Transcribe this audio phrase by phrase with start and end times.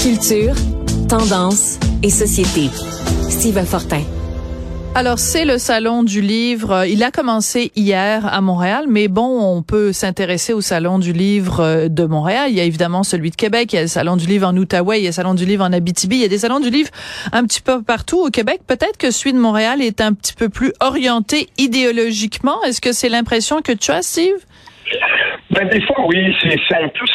[0.00, 0.54] Culture,
[1.08, 2.70] tendance et société.
[3.28, 4.02] Steve Fortin.
[4.94, 6.86] Alors, c'est le Salon du Livre.
[6.86, 11.88] Il a commencé hier à Montréal, mais bon, on peut s'intéresser au Salon du Livre
[11.88, 12.50] de Montréal.
[12.50, 14.56] Il y a évidemment celui de Québec, il y a le Salon du Livre en
[14.56, 16.60] Outaouais, il y a le Salon du Livre en Abitibi, il y a des salons
[16.60, 16.90] du livre
[17.32, 18.60] un petit peu partout au Québec.
[18.68, 22.62] Peut-être que celui de Montréal est un petit peu plus orienté idéologiquement.
[22.62, 24.36] Est-ce que c'est l'impression que tu as, Steve?
[25.50, 27.06] Ben, des fois, oui, c'est un peu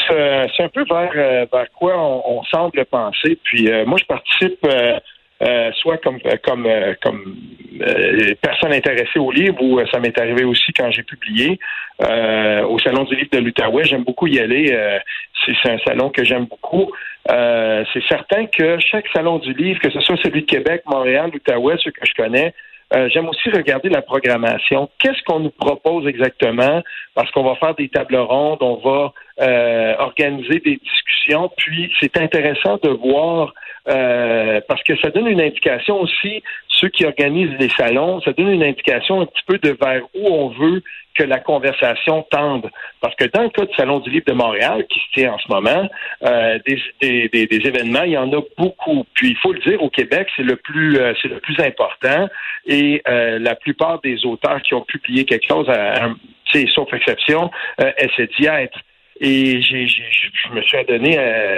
[0.56, 3.38] c'est un peu vers, euh, vers quoi on, semble penser.
[3.44, 5.00] Puis euh, moi, je participe euh,
[5.42, 7.36] euh, soit comme euh, comme euh, comme
[8.42, 11.60] personne intéressée au livre ou ça m'est arrivé aussi quand j'ai publié
[12.00, 13.84] au salon du livre de l'Outaouais.
[13.84, 14.74] J'aime beaucoup y aller.
[15.46, 16.92] c'est un salon que j'aime beaucoup.
[17.28, 21.76] c'est certain que chaque salon du livre, que ce soit celui de Québec, Montréal, l'Outaouais,
[21.84, 22.54] ceux que je connais,
[23.10, 24.90] j'aime aussi regarder la programmation.
[25.00, 26.82] Qu'est-ce qu'on nous propose exactement?
[27.14, 29.14] Parce qu'on va faire des tables rondes, on va
[30.00, 33.54] organiser des discussions, puis c'est intéressant de voir
[33.88, 36.42] euh, parce que ça donne une indication aussi,
[36.80, 40.28] ceux qui organisent les salons, ça donne une indication un petit peu de vers où
[40.28, 40.84] on veut
[41.16, 42.70] que la conversation tende.
[43.00, 45.38] Parce que dans le cas du Salon du Livre de Montréal, qui se tient en
[45.40, 45.90] ce moment,
[46.24, 49.06] euh, des, des, des, événements, il y en a beaucoup.
[49.14, 52.28] Puis il faut le dire, au Québec, c'est le plus euh, c'est le plus important.
[52.66, 55.68] Et euh, la plupart des auteurs qui ont publié quelque chose,
[56.52, 57.50] c'est sauf exception,
[57.98, 58.78] essaient d'y être.
[59.22, 61.18] Et j'ai, je me suis adonné,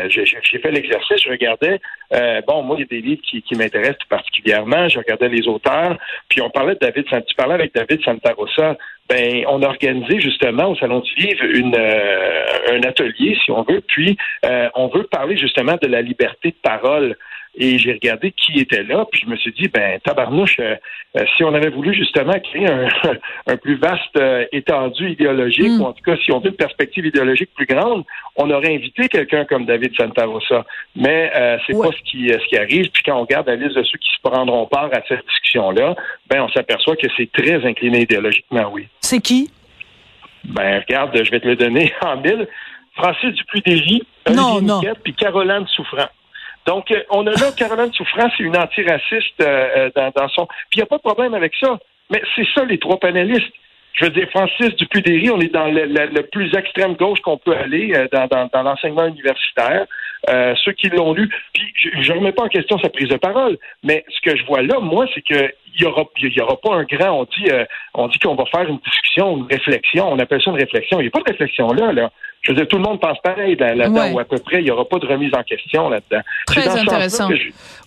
[0.10, 1.80] j'ai, fait l'exercice, je regardais,
[2.14, 5.28] euh, bon, moi, il y a des livres qui, qui m'intéressent tout particulièrement, je regardais
[5.28, 5.98] les auteurs,
[6.30, 8.78] puis on parlait de David, tu parlais avec David Santarossa,
[9.10, 13.64] ben, on a organisé justement au Salon du Livre une, euh, un atelier, si on
[13.64, 17.16] veut, puis euh, on veut parler justement de la liberté de parole.
[17.60, 20.76] Et j'ai regardé qui était là, puis je me suis dit, ben, tabarnouche, euh,
[21.18, 22.88] euh, si on avait voulu justement créer un,
[23.48, 25.82] un plus vaste euh, étendu idéologique, hmm.
[25.82, 28.04] ou en tout cas, si on veut une perspective idéologique plus grande,
[28.36, 30.66] on aurait invité quelqu'un comme David Santarossa.
[30.96, 31.32] Mais
[31.66, 32.92] c'est pas ce qui, ce qui arrive.
[32.92, 35.96] Puis quand on regarde la liste de ceux qui se prendront part à cette discussion-là,
[36.30, 38.88] ben, on s'aperçoit que c'est très incliné idéologiquement, oui.
[39.02, 39.50] C'est qui?
[40.44, 42.48] Ben, regarde, je vais te le donner en mille.
[42.96, 46.10] Francis Dupuis-Déry, Olivier puis Caroline Souffrant.
[46.68, 50.46] Donc, euh, on a là Caroline Souffrance, c'est une antiraciste euh, euh, dans, son...
[50.70, 51.80] Puis il n'y a pas de problème avec ça.
[52.12, 53.54] Mais c'est ça, les trois panélistes.
[53.94, 57.94] Je veux dire, Francis Dupuy-Déry, on est dans le, plus extrême gauche qu'on peut aller
[58.12, 59.88] dans, l'enseignement universitaire.
[60.64, 63.58] ceux qui l'ont lu, puis je ne remets pas en question sa prise de parole,
[63.84, 66.06] mais ce que je vois là, moi, c'est que il y aura,
[66.62, 67.22] pas un grand.
[67.22, 67.50] On dit,
[67.96, 70.12] on dit qu'on va faire une discussion, une réflexion.
[70.12, 71.00] On appelle ça une réflexion.
[71.00, 72.12] Il n'y a pas de réflexion là, là.
[72.48, 74.72] Je veux dire, tout le monde pense pareil là-dedans, ou à peu près, il n'y
[74.72, 76.22] aura pas de remise en question là-dedans.
[76.46, 77.28] Très intéressant.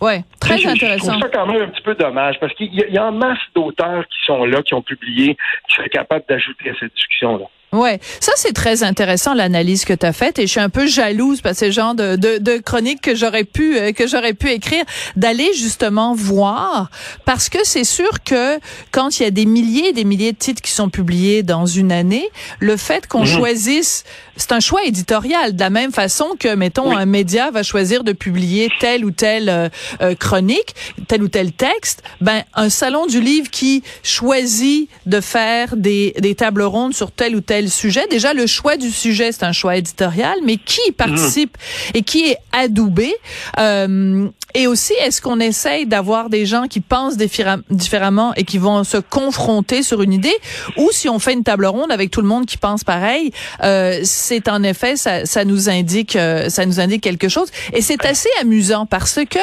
[0.03, 1.15] Oui, très intéressant.
[1.15, 3.39] Je trouve ça quand même un petit peu dommage, parce qu'il y, a en masse
[3.55, 5.35] d'auteurs qui sont là, qui ont publié,
[5.67, 7.47] qui seraient capables d'ajouter à cette discussion-là.
[7.73, 10.89] Ouais, ça c'est très intéressant l'analyse que tu as faite et je suis un peu
[10.89, 14.09] jalouse parce que c'est le genre de, de, de chronique que j'aurais pu euh, que
[14.09, 16.91] j'aurais pu écrire d'aller justement voir
[17.25, 18.59] parce que c'est sûr que
[18.91, 21.65] quand il y a des milliers et des milliers de titres qui sont publiés dans
[21.65, 22.29] une année,
[22.59, 23.27] le fait qu'on mhm.
[23.27, 24.03] choisisse
[24.37, 28.13] c'est un choix éditorial de la même façon que mettons un média va choisir de
[28.13, 29.69] publier telle ou telle euh,
[30.01, 30.75] euh, chronique,
[31.07, 36.35] tel ou tel texte, ben un salon du livre qui choisit de faire des des
[36.35, 38.07] tables rondes sur tel ou tel sujet.
[38.09, 41.57] Déjà, le choix du sujet, c'est un choix éditorial, mais qui participe
[41.95, 43.15] et qui est adoubé?
[43.59, 48.85] Euh, et aussi, est-ce qu'on essaye d'avoir des gens qui pensent différemment et qui vont
[48.85, 50.35] se confronter sur une idée,
[50.77, 54.01] ou si on fait une table ronde avec tout le monde qui pense pareil, euh,
[54.05, 57.49] c'est en effet ça, ça nous indique euh, ça nous indique quelque chose.
[57.73, 59.39] Et c'est assez amusant parce que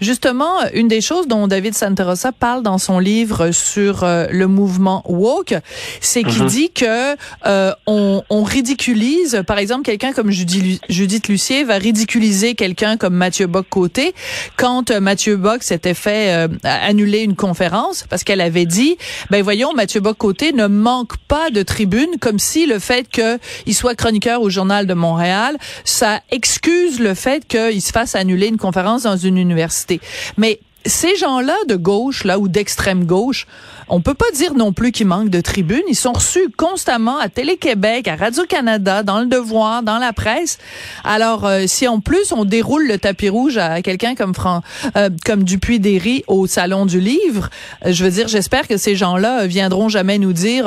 [0.00, 5.02] justement une des choses dont David Santarossa parle dans son livre sur euh, le mouvement
[5.06, 5.54] woke,
[6.00, 6.46] c'est qu'il mm-hmm.
[6.46, 7.16] dit que
[7.46, 13.46] euh, on, on, ridiculise, par exemple, quelqu'un comme Judith Lucier va ridiculiser quelqu'un comme Mathieu
[13.46, 14.14] Bock-Côté
[14.56, 18.96] quand euh, Mathieu Bock s'était fait euh, annuler une conférence parce qu'elle avait dit,
[19.30, 23.94] ben voyons, Mathieu Bock-Côté ne manque pas de tribune, comme si le fait qu'il soit
[23.94, 29.02] chroniqueur au Journal de Montréal, ça excuse le fait qu'il se fasse annuler une conférence
[29.02, 30.00] dans une université.
[30.36, 33.46] Mais ces gens-là de gauche, là, ou d'extrême gauche,
[33.92, 35.82] on peut pas dire non plus qu'ils manquent de tribunes.
[35.86, 40.56] Ils sont reçus constamment à Télé-Québec, à Radio-Canada, dans Le Devoir, dans la presse.
[41.04, 44.62] Alors, euh, si en plus on déroule le tapis rouge à quelqu'un comme Fran
[44.96, 47.50] euh, comme Dupuis-Déry au Salon du Livre,
[47.84, 50.66] euh, je veux dire, j'espère que ces gens-là viendront jamais nous dire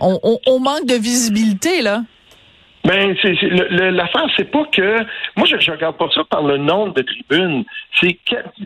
[0.00, 2.02] on, on, on manque de visibilité, là.
[2.86, 3.34] Ben, c'est,
[3.90, 4.96] l'affaire, c'est pas que
[5.36, 7.64] moi je, je regarde pas ça par le nombre de tribunes.
[8.00, 8.16] C'est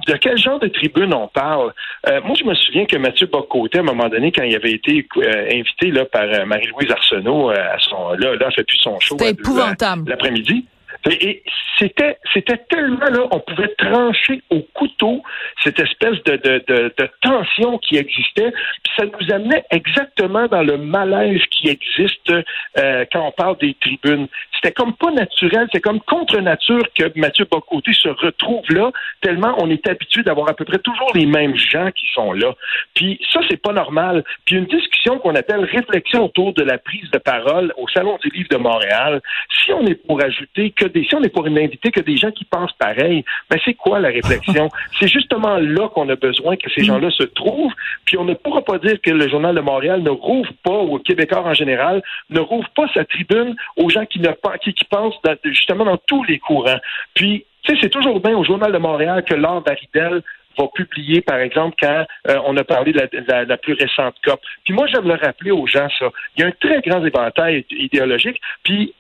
[0.07, 1.73] de quel genre de tribune on parle?
[2.09, 4.73] Euh, moi, je me souviens que Mathieu Bocoté, à un moment donné, quand il avait
[4.73, 9.01] été euh, invité là par euh, Marie-Louise Arsenault à son là, là, fait plus son
[9.01, 10.67] show épouvantable l'après-midi.
[11.09, 11.43] Et
[11.79, 15.23] c'était, c'était tellement là, on pouvait trancher au couteau
[15.65, 18.53] cette espèce de, de, de, tension qui existait.
[18.83, 23.75] Puis ça nous amenait exactement dans le malaise qui existe euh, quand on parle des
[23.81, 24.29] tribunes.
[24.55, 28.91] C'était comme pas naturel, c'est comme contre nature que Mathieu Bocoté se retrouve là,
[29.23, 32.55] tellement on est habitué d'avoir à peu près toujours les mêmes gens qui sont là.
[32.95, 34.23] Puis ça, c'est pas normal.
[34.45, 38.29] Puis une discussion qu'on appelle réflexion autour de la prise de parole au Salon du
[38.31, 39.23] Livre de Montréal,
[39.65, 42.45] si on est pour ajouter que des, si on est pour que des gens qui
[42.45, 44.69] pensent pareil, ben c'est quoi la réflexion?
[44.99, 47.73] c'est justement là qu'on a besoin que ces gens-là se trouvent.
[48.05, 50.99] Puis on ne pourra pas dire que le Journal de Montréal ne rouvre pas, ou
[50.99, 54.29] Québécois en général, ne rouvre pas sa tribune aux gens qui ne
[54.63, 55.15] qui, qui pensent
[55.45, 56.81] justement dans tous les courants.
[57.15, 60.23] Puis tu sais, c'est toujours bien au Journal de Montréal que Laure Baridel
[60.59, 64.41] va publier, par exemple, quand euh, on a parlé de la, plus récente COP.
[64.65, 66.11] Puis moi, j'aime le rappeler aux gens, ça.
[66.37, 68.95] Il y a un très grand éventail idéologique, puis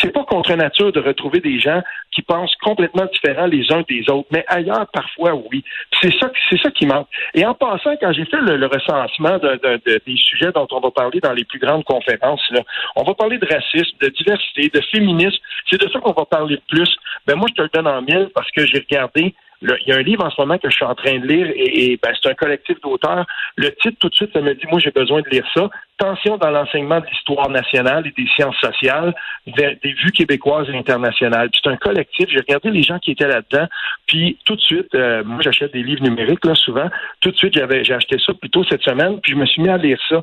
[0.00, 1.80] c'est pas contre nature de retrouver des gens
[2.10, 5.64] qui pensent complètement différents les uns des autres, mais ailleurs parfois oui.
[6.00, 7.06] C'est ça, c'est ça qui manque.
[7.34, 11.20] Et en passant, quand j'ai fait le, recensement de, des sujets dont on va parler
[11.20, 12.62] dans les plus grandes conférences, là,
[12.96, 15.38] on va parler de racisme, de diversité, de féminisme.
[15.70, 16.90] C'est de ça qu'on va parler de plus.
[17.26, 19.96] Ben moi, je te le donne en mille parce que j'ai regardé il y a
[19.96, 22.30] un livre en ce moment que je suis en train de lire et, ben, c'est
[22.30, 23.24] un collectif d'auteurs.
[23.56, 25.70] Le titre, tout de suite, ça me dit, moi, j'ai besoin de lire ça.
[25.98, 29.14] Tension dans l'enseignement de l'histoire nationale et des sciences sociales,
[29.46, 31.48] des, vues québécoises et internationales.
[31.54, 32.26] C'est un collectif.
[32.28, 33.68] J'ai regardé les gens qui étaient là-dedans.
[34.06, 36.88] Puis tout de suite, euh, moi, j'achète des livres numériques là souvent.
[37.20, 39.20] Tout de suite, j'avais j'ai acheté ça plutôt cette semaine.
[39.20, 40.20] Puis je me suis mis à lire ça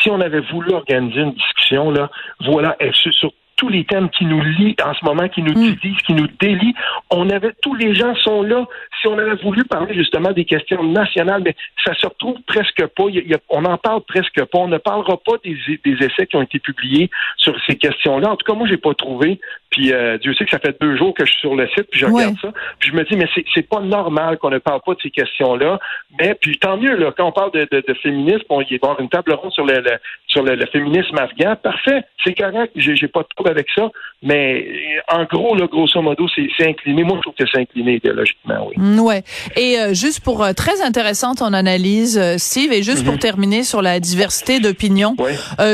[0.00, 4.40] si on avait voulu organiser une discussion, là, voilà, sur tous les thèmes qui nous
[4.40, 5.74] lient en ce moment, qui nous mm.
[5.74, 6.74] divisent, qui nous délient.
[7.10, 8.66] On avait, tous les gens sont là.
[9.00, 11.54] Si on avait voulu parler justement des questions nationales, mais
[11.84, 13.04] ça se retrouve presque pas.
[13.48, 14.58] on n'en parle presque pas.
[14.58, 18.30] On ne parlera pas des, des, essais qui ont été publiés sur ces questions-là.
[18.30, 19.40] En tout cas, moi, j'ai pas trouvé.
[19.72, 21.86] Puis euh, Dieu sait que ça fait deux jours que je suis sur le site,
[21.90, 22.52] puis je regarde ça.
[22.78, 25.78] Puis je me dis, mais c'est, pas normal qu'on ne parle pas de ces questions-là.
[26.20, 29.00] Mais puis tant mieux, là, quand on parle de, de, de féminisme, on y avoir
[29.00, 29.82] une table ronde sur le,
[30.26, 31.56] sur le, féminisme afghan.
[31.62, 32.72] Parfait, c'est correct.
[32.76, 33.90] J'ai, pas de trouble avec ça.
[34.22, 34.66] Mais
[35.08, 37.02] en gros, là, grosso modo, c'est, incliné.
[37.02, 38.74] Moi, je trouve que c'est incliné idéologiquement, oui.
[38.76, 39.22] Mm, ouais.
[39.56, 43.20] Et euh, juste pour euh, très intéressante ton analyse, Steve, et juste pour mhm.
[43.20, 45.16] terminer sur la diversité d'opinions,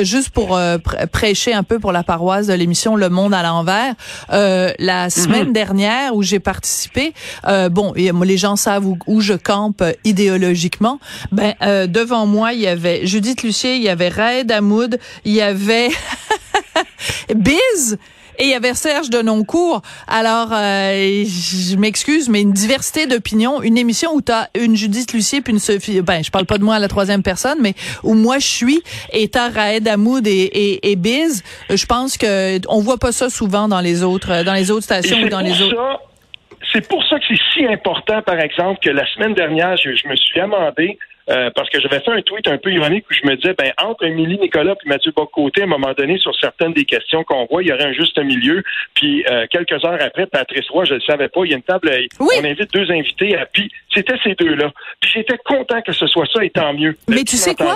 [0.02, 0.58] juste pour
[1.12, 3.87] prêcher un peu pour la paroisse de l'émission Le Monde à l'envers.
[4.32, 5.10] Euh, la mhm.
[5.10, 7.14] semaine dernière où j'ai participé.
[7.46, 10.98] Euh, bon, et, les gens savent où, je campe euh, idéologiquement.
[11.32, 11.54] Ben
[11.86, 15.88] devant moi, il y avait Judith Lucier, il y avait Raed Hamoud, il y avait
[17.34, 17.98] Biz
[18.38, 19.82] et il y avait Serge Denoncourt.
[20.06, 25.12] Alors, euh, je m'excuse, mais une diversité d'opinions, une émission où tu as une Judith
[25.12, 27.74] Lucier puis une Sophie, ben, je parle pas de moi à la troisième personne, mais
[28.02, 28.82] où moi je suis,
[29.12, 33.30] et t'as Raed Hamoud et, et, et, Biz, je pense que on voit pas ça
[33.30, 35.76] souvent dans les autres, dans les autres stations ou dans les autres.
[36.78, 40.06] C'est pour ça que c'est si important, par exemple, que la semaine dernière, je, je
[40.06, 40.96] me suis amendé
[41.28, 43.72] euh, parce que j'avais fait un tweet un peu ironique où je me disais, ben,
[43.82, 47.46] entre Émilie Nicolas et Mathieu Bocoté, à un moment donné, sur certaines des questions qu'on
[47.46, 48.62] voit, il y aurait un juste milieu.
[48.94, 51.56] Puis euh, quelques heures après, Patrice Roy, je ne le savais pas, il y a
[51.56, 54.70] une table, euh, on invite deux invités, à, puis c'était ces deux-là.
[55.00, 56.96] Puis j'étais content que ce soit ça, et tant mieux.
[57.08, 57.74] Mais tu sais quoi?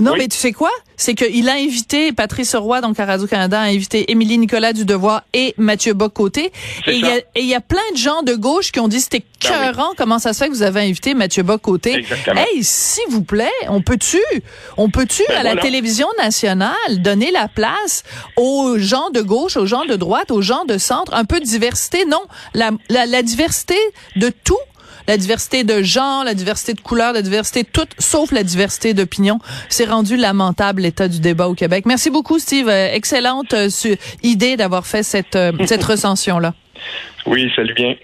[0.00, 0.70] Non, mais tu sais quoi?
[0.96, 5.22] C'est qu'il a invité, Patrice Roy, donc à Radio-Canada, a invité Émilie Nicolas du Devoir
[5.32, 6.52] et Mathieu Bock-Côté.
[6.86, 7.00] Et
[7.36, 10.18] il y, a plein de gens de gauche qui ont dit c'était ben cœurant, comment
[10.18, 12.04] ça se fait que vous avez invité Mathieu Bock-Côté.
[12.26, 14.20] Hey, s'il vous plaît, on peut-tu,
[14.76, 18.02] on peut-tu, ben à la télévision nationale, donner la place
[18.36, 21.46] aux gens de gauche, aux gens de droite, aux gens de centre, un peu de
[21.46, 22.04] diversité?
[22.04, 23.76] Non, la, la, la diversité
[24.16, 24.56] de tout
[25.10, 28.94] la diversité de genre, la diversité de couleurs, la diversité de tout, sauf la diversité
[28.94, 29.40] d'opinion.
[29.68, 31.84] C'est rendu lamentable l'état du débat au Québec.
[31.84, 32.68] Merci beaucoup, Steve.
[32.68, 33.68] Euh, excellente euh,
[34.22, 36.54] idée d'avoir fait cette, euh, cette recension-là.
[37.26, 37.96] Oui, salut bien.